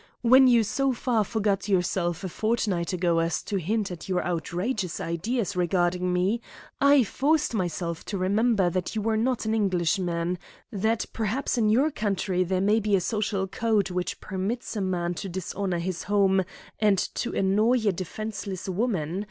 [0.23, 4.99] When you so far forgot yourself a fortnight ago as to hint at your outrageous
[4.99, 6.41] ideas regarding me,
[6.81, 10.39] I forced myself to remember that you were not an Englishman,
[10.71, 15.13] that perhaps in your country there may be a social code which permits a man
[15.13, 16.45] to dishonour his home
[16.79, 19.19] and to annoy a defenceless woman.